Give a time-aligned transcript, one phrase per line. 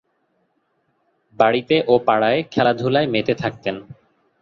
[1.39, 3.75] বাড়িতে ও পাড়ায় খেলাধূলায় মেতে থাকতেন।